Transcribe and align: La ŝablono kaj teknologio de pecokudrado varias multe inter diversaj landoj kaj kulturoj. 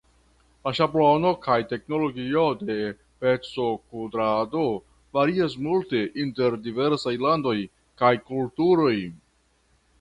La 0.67 0.71
ŝablono 0.77 1.33
kaj 1.43 1.57
teknologio 1.73 2.45
de 2.61 2.77
pecokudrado 3.25 4.65
varias 5.19 5.59
multe 5.69 6.03
inter 6.27 6.61
diversaj 6.69 7.17
landoj 7.29 7.57
kaj 8.03 8.15
kulturoj. 8.35 8.95